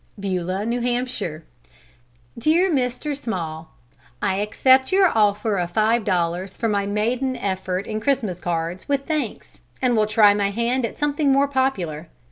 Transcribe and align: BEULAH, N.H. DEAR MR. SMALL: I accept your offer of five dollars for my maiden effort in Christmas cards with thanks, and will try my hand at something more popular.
BEULAH, 0.19 0.61
N.H. 0.63 1.19
DEAR 2.35 2.71
MR. 2.71 3.15
SMALL: 3.15 3.69
I 4.19 4.37
accept 4.37 4.91
your 4.91 5.15
offer 5.15 5.57
of 5.57 5.69
five 5.69 6.03
dollars 6.05 6.57
for 6.57 6.67
my 6.67 6.87
maiden 6.87 7.35
effort 7.35 7.85
in 7.85 7.99
Christmas 7.99 8.39
cards 8.39 8.89
with 8.89 9.05
thanks, 9.05 9.59
and 9.79 9.95
will 9.95 10.07
try 10.07 10.33
my 10.33 10.49
hand 10.49 10.87
at 10.87 10.97
something 10.97 11.31
more 11.31 11.47
popular. 11.47 12.09